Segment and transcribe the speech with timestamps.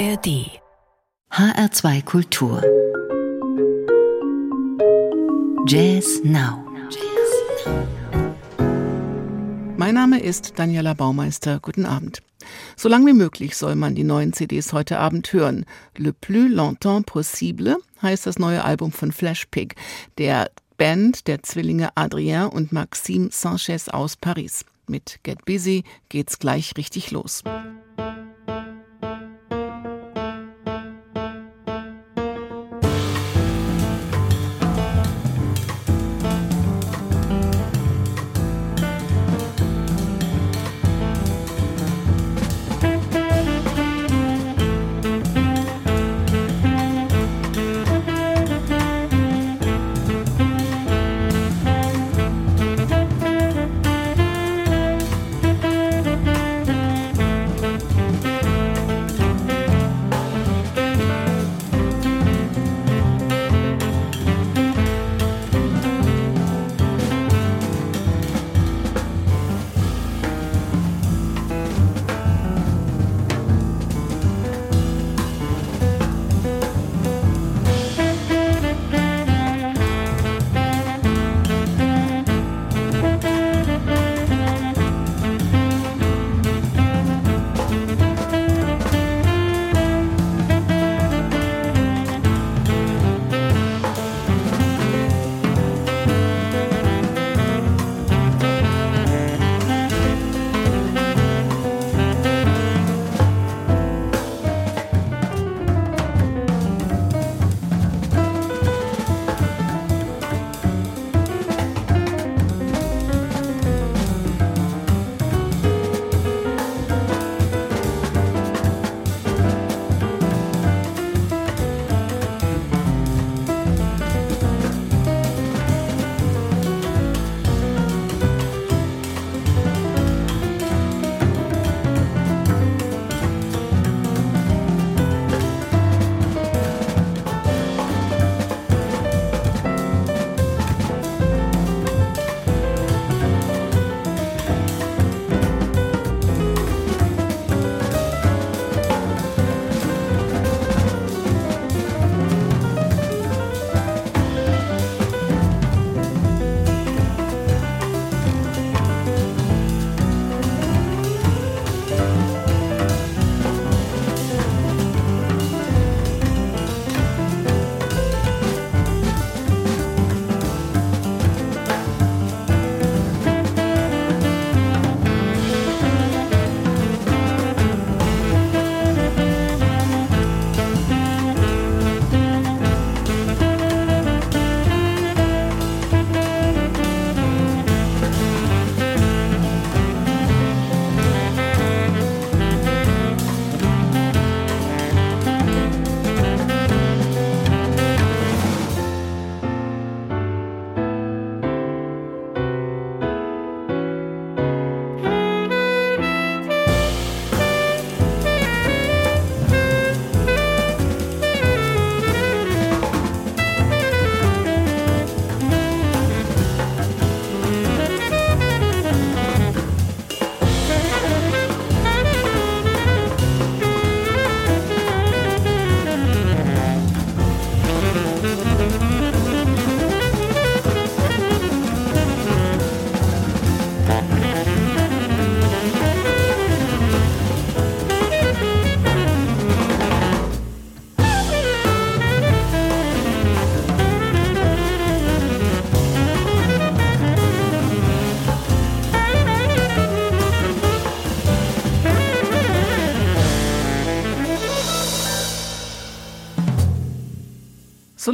[0.00, 0.48] ARD
[1.30, 2.62] HR2 Kultur
[5.66, 6.64] Jazz Now
[9.76, 11.60] Mein Name ist Daniela Baumeister.
[11.60, 12.22] Guten Abend.
[12.76, 15.66] So lang wie möglich soll man die neuen CDs heute Abend hören.
[15.98, 19.74] Le plus longtemps possible heißt das neue Album von Flash Pig,
[20.16, 24.64] der Band der Zwillinge Adrien und Maxime Sanchez aus Paris.
[24.86, 27.44] Mit Get Busy geht's gleich richtig los.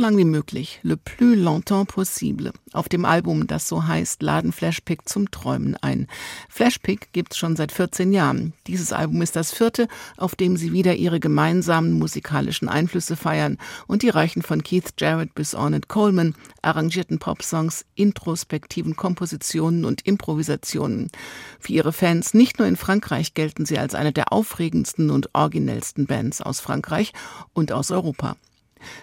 [0.07, 2.53] Lang wie möglich, le plus longtemps possible.
[2.73, 6.07] Auf dem Album, das so heißt, laden Flashpick zum Träumen ein.
[6.49, 8.53] Flashpick gibt's schon seit 14 Jahren.
[8.69, 13.59] Dieses Album ist das vierte, auf dem sie wieder ihre gemeinsamen musikalischen Einflüsse feiern
[13.89, 21.11] und die reichen von Keith Jarrett bis Ornette Coleman, arrangierten Popsongs, introspektiven Kompositionen und Improvisationen.
[21.59, 26.07] Für ihre Fans nicht nur in Frankreich gelten sie als eine der aufregendsten und originellsten
[26.07, 27.13] Bands aus Frankreich
[27.55, 28.37] und aus Europa.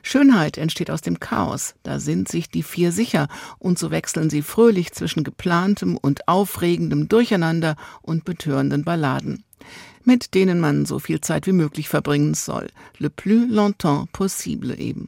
[0.01, 3.27] Schönheit entsteht aus dem Chaos, da sind sich die vier sicher,
[3.59, 9.43] und so wechseln sie fröhlich zwischen geplantem und aufregendem Durcheinander und betörenden Balladen.
[10.03, 12.67] mit denen man so viel Zeit wie möglich verbringen soll.
[12.97, 15.07] Le plus longtemps possible eben.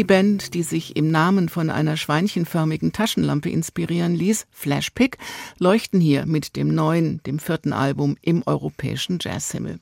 [0.00, 5.18] Die Band, die sich im Namen von einer schweinchenförmigen Taschenlampe inspirieren ließ, Flashpick,
[5.58, 9.78] leuchten hier mit dem neuen, dem vierten Album im europäischen Jazzhimmel.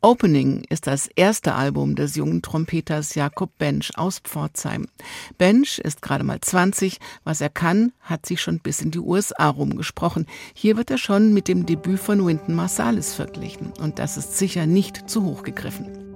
[0.00, 4.88] Opening ist das erste Album des jungen Trompeters Jakob Bench aus Pforzheim.
[5.36, 6.98] Bench ist gerade mal 20.
[7.24, 10.24] Was er kann, hat sich schon bis in die USA rumgesprochen.
[10.54, 13.70] Hier wird er schon mit dem Debüt von Wynton Marsalis verglichen.
[13.78, 16.07] Und das ist sicher nicht zu hoch gegriffen.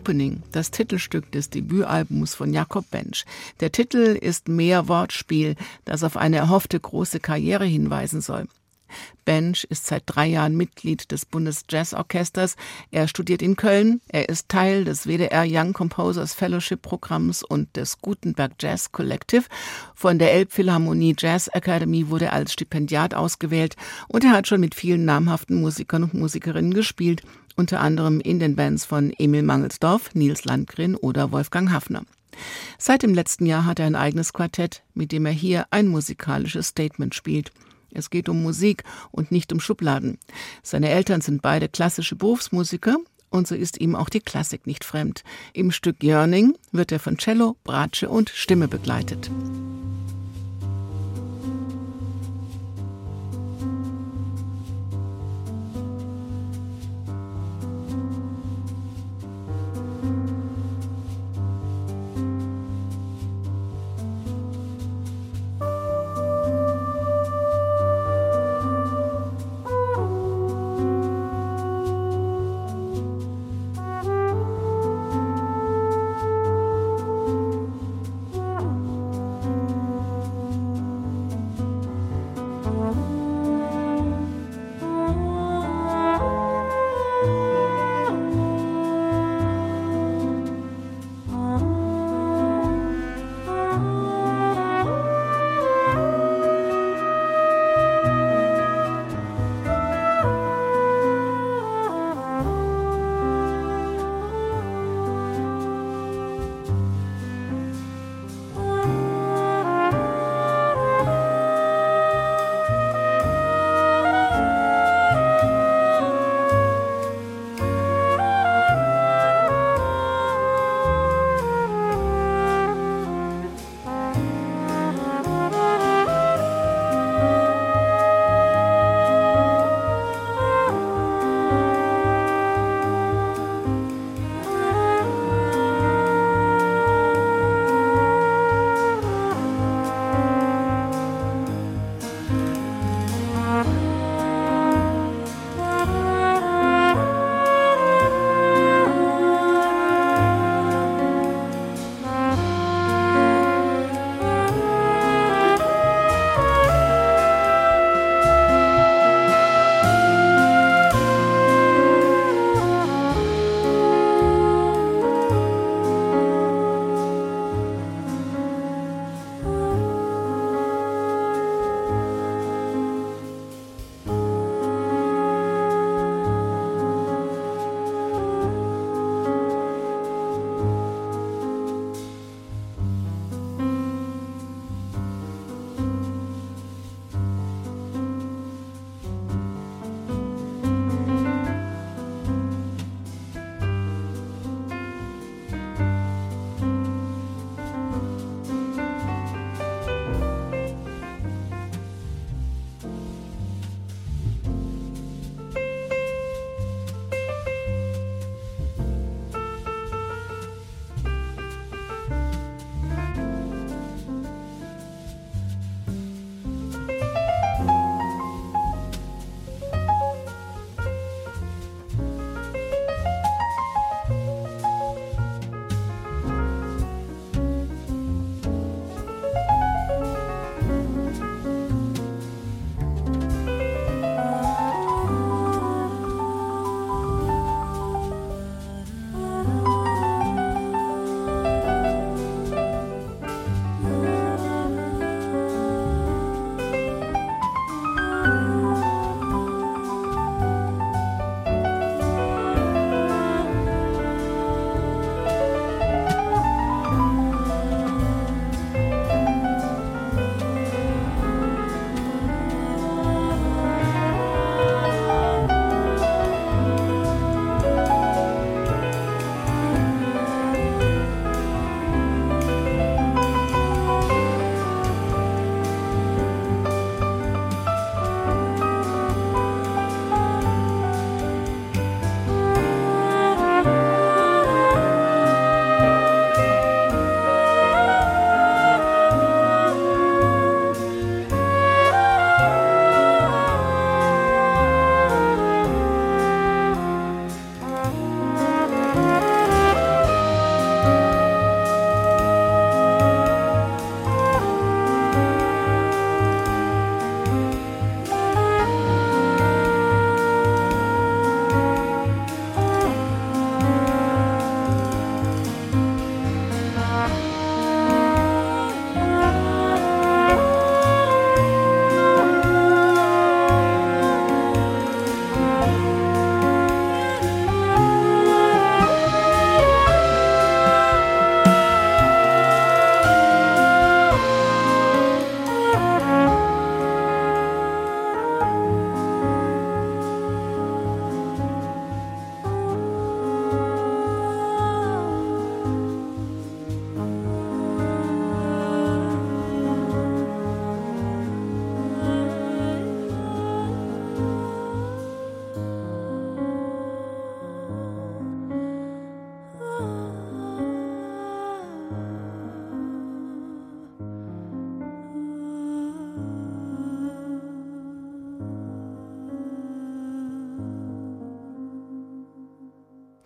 [0.00, 3.26] Opening, das Titelstück des Debütalbums von Jakob Bench.
[3.60, 8.46] Der Titel ist mehr Wortspiel, das auf eine erhoffte große Karriere hinweisen soll.
[9.26, 12.56] Bench ist seit drei Jahren Mitglied des Bundesjazzorchesters.
[12.90, 14.00] Er studiert in Köln.
[14.08, 19.44] Er ist Teil des WDR Young Composers Fellowship Programms und des Gutenberg Jazz Collective.
[19.94, 23.76] Von der Elbphilharmonie Jazz Academy wurde er als Stipendiat ausgewählt
[24.08, 27.22] und er hat schon mit vielen namhaften Musikern und Musikerinnen gespielt,
[27.60, 32.04] unter anderem in den Bands von Emil Mangelsdorf, Nils Landgren oder Wolfgang Hafner.
[32.78, 36.68] Seit dem letzten Jahr hat er ein eigenes Quartett, mit dem er hier ein musikalisches
[36.68, 37.52] Statement spielt.
[37.92, 40.16] Es geht um Musik und nicht um Schubladen.
[40.62, 42.96] Seine Eltern sind beide klassische Berufsmusiker
[43.28, 45.22] und so ist ihm auch die Klassik nicht fremd.
[45.52, 49.30] Im Stück Yearning wird er von Cello, Bratsche und Stimme begleitet.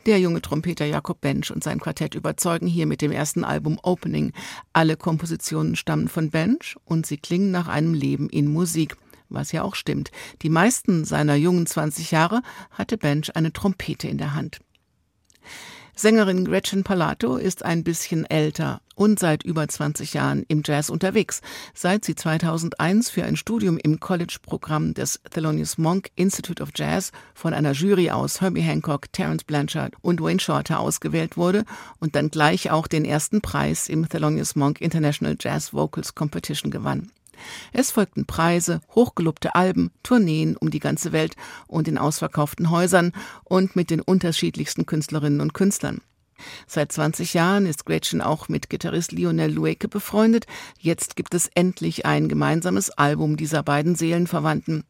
[0.06, 4.32] Der junge Trompeter Jakob Bench und sein Quartett überzeugen hier mit dem ersten Album Opening.
[4.74, 8.98] Alle Kompositionen stammen von Bench und sie klingen nach einem Leben in Musik.
[9.30, 10.10] Was ja auch stimmt.
[10.42, 14.60] Die meisten seiner jungen 20 Jahre hatte Bench eine Trompete in der Hand.
[15.96, 21.40] Sängerin Gretchen Palato ist ein bisschen älter und seit über 20 Jahren im Jazz unterwegs,
[21.72, 27.54] seit sie 2001 für ein Studium im College-Programm des Thelonious Monk Institute of Jazz von
[27.54, 31.64] einer Jury aus Herbie Hancock, Terence Blanchard und Wayne Shorter ausgewählt wurde
[32.00, 37.12] und dann gleich auch den ersten Preis im Thelonious Monk International Jazz Vocals Competition gewann.
[37.72, 43.12] Es folgten Preise, hochgelobte Alben, Tourneen um die ganze Welt und in ausverkauften Häusern
[43.44, 46.00] und mit den unterschiedlichsten Künstlerinnen und Künstlern.
[46.66, 50.46] Seit 20 Jahren ist Gretchen auch mit Gitarrist Lionel Lueke befreundet.
[50.78, 54.84] Jetzt gibt es endlich ein gemeinsames Album dieser beiden Seelenverwandten.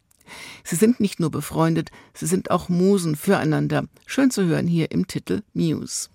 [0.62, 3.84] Sie sind nicht nur befreundet, sie sind auch Musen füreinander.
[4.06, 6.08] Schön zu hören hier im Titel Muse.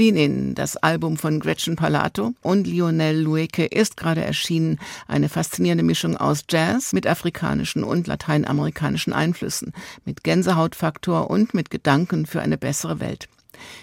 [0.00, 4.78] Lean In, das Album von Gretchen Palato und Lionel Lueke ist gerade erschienen.
[5.06, 9.74] Eine faszinierende Mischung aus Jazz mit afrikanischen und lateinamerikanischen Einflüssen,
[10.06, 13.28] mit Gänsehautfaktor und mit Gedanken für eine bessere Welt.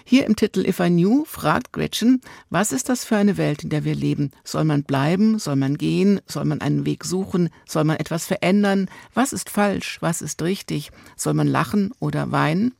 [0.02, 3.70] Hier im Titel If I Knew fragt Gretchen, was ist das für eine Welt, in
[3.70, 4.32] der wir leben?
[4.42, 5.38] Soll man bleiben?
[5.38, 6.20] Soll man gehen?
[6.26, 7.48] Soll man einen Weg suchen?
[7.64, 8.90] Soll man etwas verändern?
[9.14, 9.98] Was ist falsch?
[10.00, 10.90] Was ist richtig?
[11.14, 12.74] Soll man lachen oder weinen?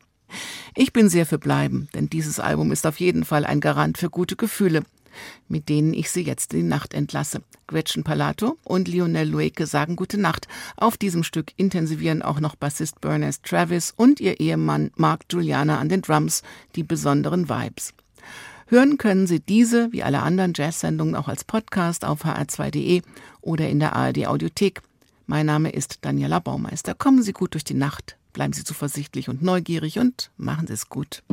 [0.75, 4.11] Ich bin sehr für Bleiben, denn dieses Album ist auf jeden Fall ein Garant für
[4.11, 4.83] gute Gefühle,
[5.49, 7.43] mit denen ich Sie jetzt in die Nacht entlasse.
[7.67, 10.49] Gretchen Palato und Lionel Lueke sagen Gute Nacht.
[10.77, 15.89] Auf diesem Stück intensivieren auch noch Bassist Bernice Travis und ihr Ehemann Mark Juliana an
[15.89, 16.43] den Drums
[16.77, 17.95] die besonderen Vibes.
[18.67, 23.01] Hören können Sie diese wie alle anderen Jazz-Sendungen auch als Podcast auf hr2.de
[23.41, 24.83] oder in der ARD Audiothek.
[25.27, 26.95] Mein Name ist Daniela Baumeister.
[26.95, 28.18] Kommen Sie gut durch die Nacht.
[28.39, 31.25] Bleiben Sie zuversichtlich und neugierig und machen Sie es gut.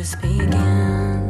[0.00, 1.29] just begin.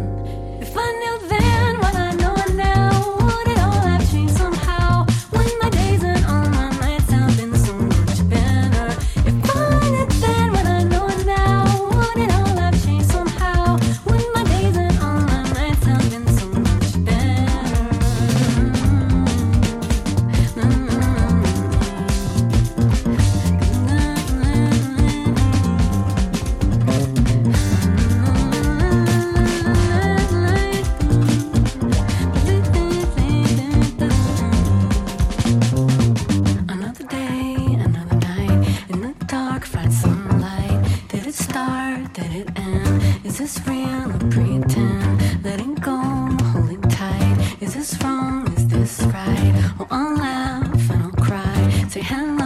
[49.90, 51.86] I'll laugh and I'll cry.
[51.88, 52.39] Say hello.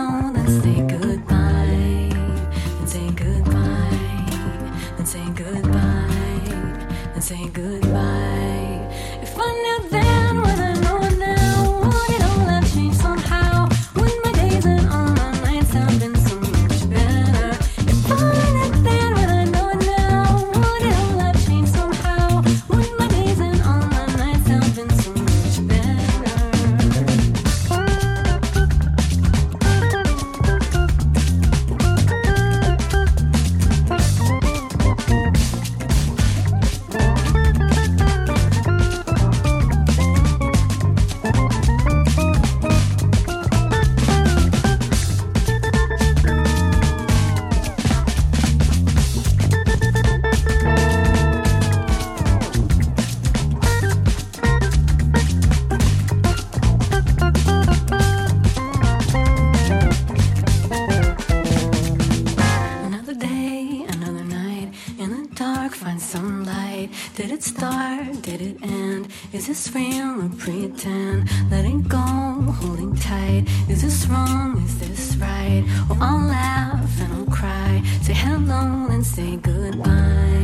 [69.35, 71.29] Is this real or pretend?
[71.51, 73.47] Letting go, holding tight.
[73.68, 74.62] Is this wrong?
[74.62, 75.64] Is this right?
[75.90, 77.83] Oh, I'll laugh and I'll cry.
[78.03, 80.43] Say hello and say goodbye.